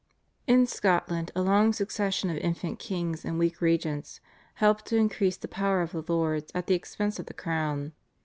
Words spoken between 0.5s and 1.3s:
Scotland